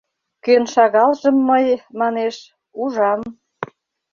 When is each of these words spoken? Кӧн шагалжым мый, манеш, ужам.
Кӧн 0.43 0.63
шагалжым 0.73 1.37
мый, 1.49 1.65
манеш, 1.99 2.35
ужам. 2.81 3.21